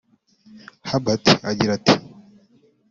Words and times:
Herbert 0.87 1.25
agira 1.49 1.65
ati 1.77 1.95